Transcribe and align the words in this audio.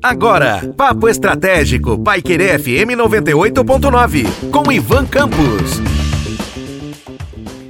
Agora, 0.00 0.72
Papo 0.76 1.08
Estratégico, 1.08 1.98
Paiquerê 1.98 2.56
FM 2.56 2.94
98.9, 2.96 4.50
com 4.50 4.70
Ivan 4.70 5.04
Campos. 5.04 5.80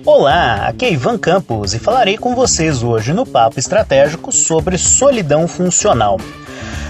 Olá, 0.04 0.66
aqui 0.66 0.84
é 0.84 0.92
Ivan 0.92 1.16
Campos 1.16 1.72
e 1.72 1.78
falarei 1.78 2.18
com 2.18 2.34
vocês 2.34 2.82
hoje 2.82 3.14
no 3.14 3.24
Papo 3.24 3.58
Estratégico 3.58 4.30
sobre 4.30 4.76
solidão 4.76 5.48
funcional. 5.48 6.18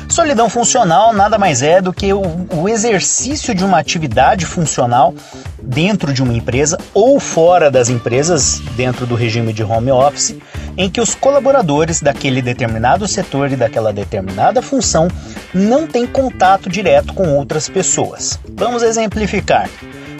Solidão 0.08 0.50
funcional 0.50 1.13
nada 1.13 1.39
mais 1.39 1.63
é 1.63 1.81
do 1.81 1.93
que 1.93 2.13
o, 2.13 2.23
o 2.57 2.69
exercício 2.69 3.54
de 3.54 3.65
uma 3.65 3.79
atividade 3.79 4.45
funcional 4.45 5.15
dentro 5.63 6.13
de 6.13 6.21
uma 6.23 6.33
empresa 6.33 6.79
ou 6.93 7.21
fora 7.21 7.71
das 7.71 7.89
empresas, 7.89 8.61
dentro 8.77 9.07
do 9.07 9.15
regime 9.15 9.53
de 9.53 9.63
home 9.63 9.93
office, 9.93 10.35
em 10.77 10.89
que 10.89 11.01
os 11.01 11.15
colaboradores 11.15 12.01
daquele 12.01 12.41
determinado 12.41 13.07
setor 13.07 13.53
e 13.53 13.57
daquela 13.57 13.93
determinada 13.93 14.63
função 14.63 15.09
não 15.53 15.87
têm 15.87 16.07
contato 16.07 16.69
direto 16.69 17.13
com 17.13 17.37
outras 17.37 17.69
pessoas. 17.69 18.39
Vamos 18.55 18.83
exemplificar. 18.83 19.69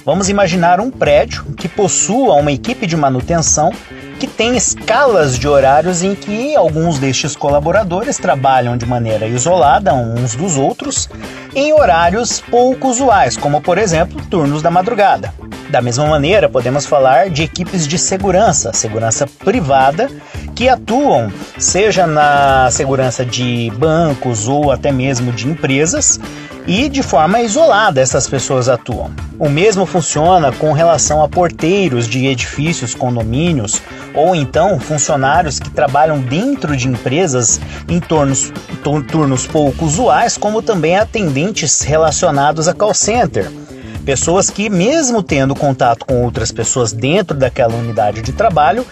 Vamos 0.05 0.29
imaginar 0.29 0.81
um 0.81 0.91
prédio 0.91 1.45
que 1.57 1.69
possua 1.69 2.35
uma 2.35 2.51
equipe 2.51 2.87
de 2.87 2.97
manutenção 2.97 3.73
que 4.19 4.27
tem 4.27 4.57
escalas 4.57 5.39
de 5.39 5.49
horários 5.49 6.03
em 6.03 6.15
que 6.15 6.55
alguns 6.55 6.99
destes 6.99 7.35
colaboradores 7.35 8.19
trabalham 8.19 8.77
de 8.77 8.87
maneira 8.87 9.27
isolada 9.27 9.93
uns 9.95 10.37
dos 10.37 10.57
outros 10.57 11.09
em 11.55 11.73
horários 11.73 12.41
pouco 12.41 12.89
usuais, 12.89 13.37
como 13.37 13.61
por 13.61 13.79
exemplo 13.79 14.21
turnos 14.31 14.63
da 14.63 14.71
madrugada. 14.71 15.33
Da 15.71 15.81
mesma 15.81 16.07
maneira, 16.07 16.49
podemos 16.49 16.85
falar 16.85 17.31
de 17.31 17.43
equipes 17.43 17.89
de 17.89 17.99
segurança, 17.99 18.73
segurança 18.73 19.27
privada, 19.27 20.11
que 20.55 20.69
atuam 20.69 21.33
seja 21.59 22.07
na 22.07 22.71
segurança 22.71 23.25
de 23.25 23.71
bancos 23.77 24.49
ou 24.49 24.71
até 24.71 24.93
mesmo 24.93 25.33
de 25.33 25.49
empresas 25.49 26.19
e 26.67 26.89
de 26.89 27.03
forma 27.03 27.41
isolada 27.41 28.01
essas 28.01 28.29
pessoas 28.29 28.69
atuam. 28.69 29.11
O 29.39 29.49
mesmo 29.49 29.85
funciona 29.85 30.53
com 30.53 30.73
relação 30.73 31.23
a 31.23 31.29
porteiros 31.29 32.07
de 32.07 32.27
edifícios, 32.27 32.95
condomínios 32.95 33.83
ou 34.15 34.35
então 34.35 34.79
funcionários 34.79 35.59
que 35.59 35.71
trabalham 35.71 36.21
dentro 36.21 36.77
de 36.77 36.87
empresas 36.89 37.61
em 37.89 37.99
turnos, 37.99 38.53
turnos 39.11 39.47
pouco 39.47 39.85
usuais, 39.85 40.37
como 40.37 40.63
também 40.63 40.97
atendentes 40.97 41.81
relacionados 41.81 42.69
a 42.69 42.75
call 42.75 42.95
center. 42.95 43.51
Pessoas 44.05 44.51
que, 44.51 44.69
mesmo 44.69 45.23
tendo 45.23 45.55
contato 45.55 46.05
com 46.05 46.25
outras 46.25 46.51
pessoas 46.51 46.93
dentro 46.93 47.37
daquela 47.37 47.75
unidade 47.75 48.21
de 48.21 48.33
trabalho, 48.33 48.85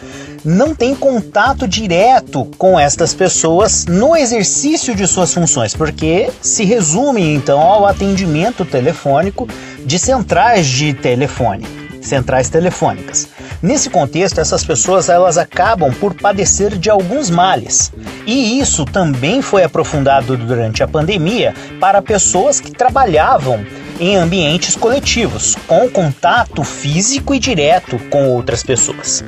não 0.45 0.75
têm 0.75 0.95
contato 0.95 1.67
direto 1.67 2.45
com 2.57 2.79
estas 2.79 3.13
pessoas 3.13 3.87
no 3.87 4.17
exercício 4.17 4.95
de 4.95 5.07
suas 5.07 5.35
funções, 5.35 5.75
porque 5.75 6.31
se 6.41 6.65
resume 6.65 7.35
então 7.35 7.61
ao 7.61 7.87
atendimento 7.87 8.65
telefônico 8.65 9.49
de 9.85 9.99
centrais 9.99 10.67
de 10.67 10.95
telefone, 10.95 11.67
centrais 12.01 12.49
telefônicas. 12.49 13.29
Nesse 13.63 13.91
contexto, 13.91 14.41
essas 14.41 14.65
pessoas 14.65 15.09
elas 15.09 15.37
acabam 15.37 15.93
por 15.93 16.15
padecer 16.15 16.79
de 16.79 16.89
alguns 16.89 17.29
males. 17.29 17.93
E 18.27 18.59
isso 18.59 18.87
também 18.87 19.43
foi 19.43 19.65
aprofundado 19.65 20.37
durante 20.37 20.83
a 20.83 20.89
pandemia 20.89 21.55
para 21.79 22.01
pessoas 22.01 22.59
que 22.59 22.71
trabalhavam 22.71 23.63
em 24.01 24.17
ambientes 24.17 24.75
coletivos, 24.75 25.55
com 25.67 25.89
contato 25.91 26.65
físico 26.65 27.35
e 27.35 27.39
direto 27.39 27.99
com 28.11 28.31
outras 28.31 28.63
pessoas. 28.63 29.23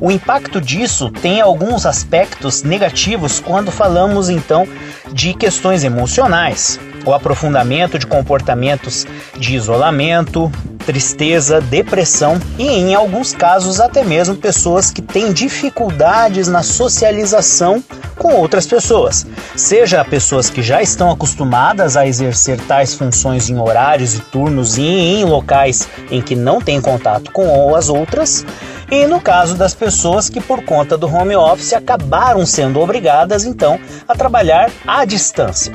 O 0.00 0.10
impacto 0.10 0.60
disso 0.60 1.10
tem 1.10 1.40
alguns 1.40 1.86
aspectos 1.86 2.62
negativos 2.62 3.38
quando 3.38 3.70
falamos 3.70 4.28
então 4.28 4.66
de 5.12 5.34
questões 5.34 5.84
emocionais, 5.84 6.80
o 7.04 7.12
aprofundamento 7.12 7.98
de 7.98 8.06
comportamentos 8.06 9.06
de 9.38 9.54
isolamento, 9.54 10.50
tristeza, 10.84 11.60
depressão 11.60 12.40
e, 12.58 12.66
em 12.66 12.94
alguns 12.94 13.32
casos, 13.32 13.80
até 13.80 14.04
mesmo 14.04 14.36
pessoas 14.36 14.90
que 14.90 15.02
têm 15.02 15.32
dificuldades 15.32 16.48
na 16.48 16.62
socialização 16.62 17.82
com 18.16 18.34
outras 18.34 18.66
pessoas, 18.66 19.26
seja 19.56 20.04
pessoas 20.04 20.48
que 20.48 20.62
já 20.62 20.80
estão 20.80 21.10
acostumadas 21.10 21.96
a 21.96 22.06
exercer 22.06 22.60
tais 22.60 22.94
funções 22.94 23.50
em 23.50 23.58
horários 23.58 24.14
e 24.14 24.20
turnos 24.20 24.78
e 24.78 24.82
em 24.82 25.24
locais 25.24 25.88
em 26.10 26.22
que 26.22 26.36
não 26.36 26.60
têm 26.60 26.80
contato 26.80 27.30
com 27.32 27.74
as 27.74 27.88
outras, 27.88 28.44
e 28.90 29.06
no 29.06 29.20
caso 29.20 29.56
das 29.56 29.74
pessoas 29.74 30.28
que, 30.28 30.40
por 30.40 30.64
conta 30.64 30.96
do 30.96 31.06
home 31.06 31.34
office, 31.34 31.72
acabaram 31.72 32.46
sendo 32.46 32.80
obrigadas 32.80 33.44
então 33.44 33.78
a 34.06 34.14
trabalhar 34.14 34.70
à 34.86 35.04
distância. 35.04 35.72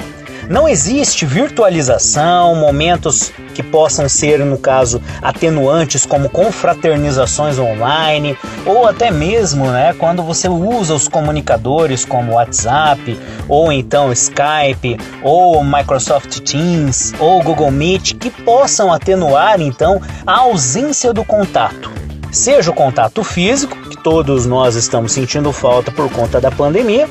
Não 0.49 0.67
existe 0.67 1.27
virtualização, 1.27 2.55
momentos 2.55 3.31
que 3.53 3.61
possam 3.61 4.09
ser, 4.09 4.39
no 4.39 4.57
caso, 4.57 4.99
atenuantes 5.21 6.07
como 6.07 6.27
confraternizações 6.27 7.59
online 7.59 8.35
ou 8.65 8.87
até 8.87 9.11
mesmo, 9.11 9.69
né, 9.69 9.93
quando 9.93 10.23
você 10.23 10.49
usa 10.49 10.95
os 10.95 11.07
comunicadores 11.07 12.03
como 12.03 12.33
WhatsApp 12.33 13.15
ou 13.47 13.71
então 13.71 14.11
Skype 14.11 14.97
ou 15.21 15.63
Microsoft 15.63 16.39
Teams 16.39 17.13
ou 17.19 17.43
Google 17.43 17.69
Meet 17.69 18.15
que 18.15 18.31
possam 18.31 18.91
atenuar 18.91 19.61
então 19.61 20.01
a 20.25 20.39
ausência 20.39 21.13
do 21.13 21.23
contato. 21.23 21.91
Seja 22.31 22.71
o 22.71 22.73
contato 22.73 23.23
físico, 23.23 23.77
todos 24.09 24.47
nós 24.47 24.73
estamos 24.73 25.11
sentindo 25.11 25.53
falta 25.53 25.91
por 25.91 26.11
conta 26.11 26.41
da 26.41 26.49
pandemia, 26.49 27.07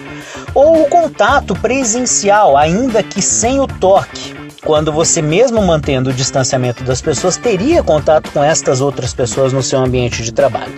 ou 0.52 0.82
o 0.82 0.88
contato 0.88 1.54
presencial, 1.54 2.56
ainda 2.56 3.04
que 3.04 3.22
sem 3.22 3.60
o 3.60 3.68
toque, 3.68 4.34
quando 4.64 4.90
você, 4.90 5.22
mesmo 5.22 5.64
mantendo 5.64 6.10
o 6.10 6.12
distanciamento 6.12 6.82
das 6.82 7.00
pessoas, 7.00 7.36
teria 7.36 7.84
contato 7.84 8.32
com 8.32 8.42
estas 8.42 8.80
outras 8.80 9.14
pessoas 9.14 9.52
no 9.52 9.62
seu 9.62 9.78
ambiente 9.78 10.24
de 10.24 10.32
trabalho. 10.32 10.74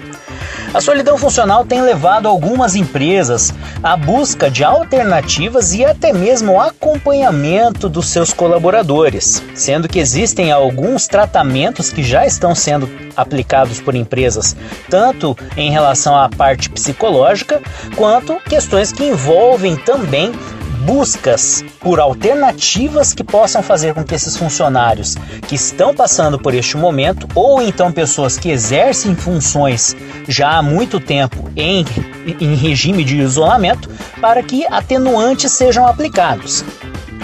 A 0.73 0.81
solidão 0.81 1.19
funcional 1.19 1.65
tem 1.65 1.83
levado 1.83 2.29
algumas 2.29 2.75
empresas 2.75 3.53
à 3.83 3.97
busca 3.97 4.51
de 4.51 4.63
alternativas 4.63 5.73
e 5.73 5.85
até 5.85 6.13
mesmo 6.13 6.61
acompanhamento 6.61 7.89
dos 7.89 8.09
seus 8.09 8.33
colaboradores, 8.33 9.43
sendo 9.55 9.89
que 9.89 9.99
existem 9.99 10.53
alguns 10.53 11.07
tratamentos 11.07 11.91
que 11.91 12.03
já 12.03 12.27
estão 12.27 12.55
sendo 12.55 12.89
aplicados 13.17 13.81
por 13.81 13.95
empresas, 13.95 14.57
tanto 14.89 15.37
em 15.57 15.71
relação 15.71 16.17
à 16.17 16.29
parte 16.29 16.71
psicológica, 16.71 17.61
quanto 17.97 18.41
questões 18.49 18.93
que 18.93 19.05
envolvem 19.05 19.77
também 19.77 20.33
buscas 20.81 21.65
por 21.81 22.01
alternativas 22.01 23.13
que 23.13 23.25
possam 23.25 23.63
fazer 23.63 23.95
com 23.95 24.05
que 24.05 24.15
esses 24.15 24.37
funcionários 24.37 25.17
que 25.47 25.55
estão 25.55 25.95
passando 25.95 26.39
por 26.39 26.55
este 26.55 26.77
momento, 26.77 27.29
ou 27.35 27.61
então 27.61 27.93
pessoas 27.93 28.39
que 28.39 28.51
exercem 28.51 29.15
funções 29.15 29.97
já 30.29 30.59
há 30.59 30.63
muito 30.63 31.01
tempo 31.01 31.51
em, 31.57 31.85
em 32.41 32.55
regime 32.55 33.05
de 33.05 33.19
isolamento, 33.19 33.89
para 34.21 34.43
que 34.43 34.67
atenuantes 34.67 35.53
sejam 35.53 35.87
aplicados. 35.87 36.65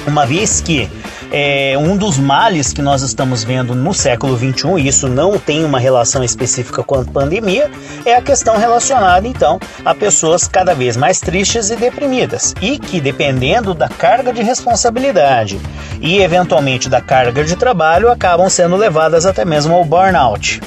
Uma 0.07 0.25
vez 0.25 0.61
que 0.61 0.89
é, 1.31 1.77
um 1.79 1.97
dos 1.97 2.19
males 2.19 2.73
que 2.73 2.83
nós 2.83 3.03
estamos 3.03 3.45
vendo 3.45 3.75
no 3.75 3.93
século 3.93 4.37
XXI, 4.37 4.79
e 4.79 4.89
isso 4.89 5.09
não 5.09 5.39
tem 5.39 5.65
uma 5.65 5.79
relação 5.79 6.23
específica 6.23 6.83
com 6.83 6.97
a 6.97 7.05
pandemia, 7.05 7.71
é 8.05 8.15
a 8.15 8.23
questão 8.23 8.57
relacionada 8.57 9.27
então 9.27 9.59
a 9.85 9.95
pessoas 9.95 10.47
cada 10.47 10.75
vez 10.75 10.97
mais 10.97 11.21
tristes 11.21 11.71
e 11.71 11.77
deprimidas 11.77 12.55
e 12.61 12.79
que, 12.79 13.01
dependendo 13.01 13.75
da 13.75 13.89
carga 13.89 14.33
de 14.33 14.43
responsabilidade 14.43 15.59
e 16.01 16.19
eventualmente 16.19 16.89
da 16.89 17.01
carga 17.01 17.45
de 17.45 17.57
trabalho, 17.57 18.11
acabam 18.11 18.49
sendo 18.49 18.77
levadas 18.77 19.27
até 19.27 19.45
mesmo 19.45 19.75
ao 19.75 19.85
burnout. 19.85 20.61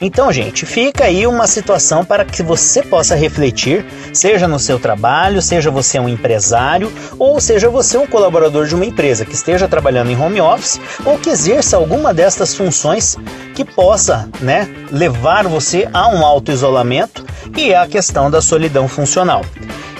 Então, 0.00 0.32
gente, 0.32 0.64
fica 0.64 1.04
aí 1.04 1.26
uma 1.26 1.46
situação 1.48 2.04
para 2.04 2.24
que 2.24 2.40
você 2.42 2.82
possa 2.82 3.16
refletir, 3.16 3.84
seja 4.12 4.46
no 4.46 4.58
seu 4.58 4.78
trabalho, 4.78 5.42
seja 5.42 5.70
você 5.70 5.98
um 5.98 6.08
empresário 6.08 6.92
ou 7.18 7.40
seja 7.40 7.68
você 7.68 7.98
um 7.98 8.06
colaborador 8.06 8.66
de 8.66 8.76
uma 8.76 8.84
empresa 8.84 9.24
que 9.24 9.34
esteja 9.34 9.66
trabalhando 9.66 10.10
em 10.10 10.16
home 10.16 10.40
office 10.40 10.80
ou 11.04 11.18
que 11.18 11.30
exerça 11.30 11.76
alguma 11.76 12.14
destas 12.14 12.54
funções 12.54 13.16
que 13.54 13.64
possa, 13.64 14.28
né, 14.40 14.68
levar 14.92 15.48
você 15.48 15.88
a 15.92 16.08
um 16.08 16.24
auto 16.24 16.52
isolamento 16.52 17.24
e 17.56 17.74
a 17.74 17.86
questão 17.86 18.30
da 18.30 18.40
solidão 18.40 18.86
funcional. 18.86 19.42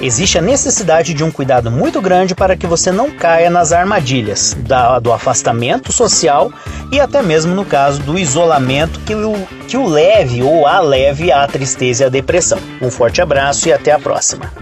Existe 0.00 0.38
a 0.38 0.42
necessidade 0.42 1.12
de 1.12 1.24
um 1.24 1.30
cuidado 1.30 1.70
muito 1.70 2.00
grande 2.00 2.34
para 2.34 2.56
que 2.56 2.66
você 2.66 2.92
não 2.92 3.10
caia 3.10 3.50
nas 3.50 3.72
armadilhas 3.72 4.54
da, 4.60 5.00
do 5.00 5.12
afastamento 5.12 5.92
social 5.92 6.52
e 6.92 7.00
até 7.00 7.20
mesmo 7.20 7.54
no 7.54 7.64
caso 7.64 8.00
do 8.02 8.16
isolamento 8.16 9.00
que 9.00 9.14
o, 9.14 9.34
que 9.66 9.76
o 9.76 9.88
leve 9.88 10.42
ou 10.42 10.66
a 10.66 10.78
leve 10.78 11.32
à 11.32 11.46
tristeza 11.48 12.04
e 12.04 12.06
à 12.06 12.08
depressão. 12.08 12.58
Um 12.80 12.90
forte 12.90 13.20
abraço 13.20 13.68
e 13.68 13.72
até 13.72 13.90
a 13.90 13.98
próxima. 13.98 14.52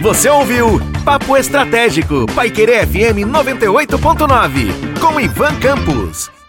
Você 0.00 0.28
ouviu 0.28 0.80
Papo 1.04 1.36
Estratégico, 1.36 2.26
Paiquerê 2.34 2.86
FM 2.86 3.28
98.9, 3.30 4.98
com 4.98 5.20
Ivan 5.20 5.54
Campos. 5.60 6.39